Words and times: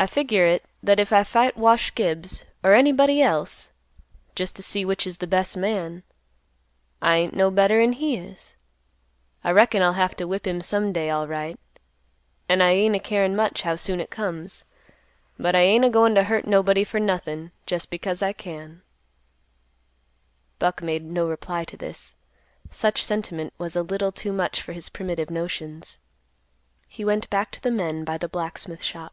I 0.00 0.06
figure 0.06 0.46
it 0.46 0.64
that 0.80 1.00
if 1.00 1.12
I 1.12 1.24
fight 1.24 1.56
Wash 1.56 1.92
Gibbs 1.92 2.44
or 2.62 2.74
anybody 2.74 3.20
else 3.20 3.72
just 4.36 4.54
to 4.54 4.62
see 4.62 4.84
which 4.84 5.08
is 5.08 5.16
th' 5.16 5.28
best 5.28 5.56
man, 5.56 6.04
I 7.02 7.16
ain't 7.16 7.34
no 7.34 7.50
better'n 7.50 7.94
he 7.94 8.16
is. 8.16 8.54
I 9.42 9.50
reckon 9.50 9.82
I'll 9.82 9.94
have 9.94 10.14
to 10.18 10.28
whip 10.28 10.46
him 10.46 10.60
some 10.60 10.92
day, 10.92 11.10
alright, 11.12 11.58
an' 12.48 12.62
I 12.62 12.70
ain't 12.70 12.94
a 12.94 13.00
carin' 13.00 13.34
much 13.34 13.62
how 13.62 13.74
soon 13.74 14.00
it 14.00 14.08
comes; 14.08 14.62
but 15.36 15.56
I 15.56 15.62
ain't 15.62 15.84
a 15.84 15.90
goin' 15.90 16.14
to 16.14 16.22
hurt 16.22 16.46
nobody 16.46 16.84
for 16.84 17.00
nothin' 17.00 17.50
just 17.66 17.90
because 17.90 18.22
I 18.22 18.32
can." 18.32 18.82
Buck 20.60 20.80
made 20.80 21.02
no 21.02 21.26
reply 21.26 21.64
to 21.64 21.76
this. 21.76 22.14
Such 22.70 23.04
sentiment 23.04 23.52
was 23.58 23.74
a 23.74 23.82
little 23.82 24.12
too 24.12 24.32
much 24.32 24.62
for 24.62 24.74
his 24.74 24.88
primitive 24.90 25.28
notions. 25.28 25.98
He 26.86 27.04
went 27.04 27.28
back 27.30 27.50
to 27.50 27.60
the 27.60 27.72
men 27.72 28.04
by 28.04 28.16
the 28.16 28.28
blacksmith 28.28 28.84
shop. 28.84 29.12